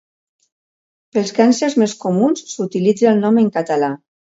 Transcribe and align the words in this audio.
Pels 1.17 1.33
càncers 1.41 1.77
més 1.83 1.95
comuns, 2.07 2.43
s'utilitza 2.55 3.09
el 3.15 3.25
nom 3.29 3.41
en 3.45 3.55
català. 3.61 3.95